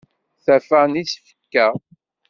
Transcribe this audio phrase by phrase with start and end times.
[0.43, 1.67] Tafa n isefka.